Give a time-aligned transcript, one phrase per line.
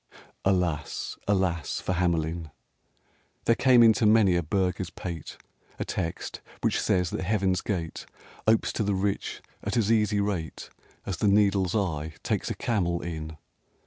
[0.01, 2.49] XIV Alas, alas for Hamelin!
[3.45, 5.37] There came into many a burgher's pate
[5.77, 8.07] A text which says that heaven's gate
[8.47, 10.71] Opes to the rich at as easy rate
[11.05, 13.37] As the needle's eye takes a camel in!